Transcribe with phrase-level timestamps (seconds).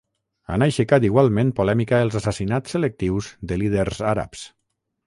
[0.53, 4.49] Han aixecat igualment polèmica els assassinats selectius de líders àrabs.